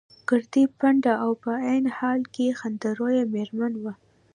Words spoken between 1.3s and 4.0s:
په عین حال کې خنده رویه مېرمن وه.